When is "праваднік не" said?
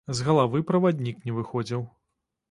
0.69-1.35